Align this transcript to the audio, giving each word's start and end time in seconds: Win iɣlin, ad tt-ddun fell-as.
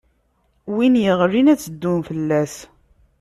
Win 0.73 0.95
iɣlin, 1.11 1.51
ad 1.53 1.59
tt-ddun 1.59 2.01
fell-as. 2.09 2.55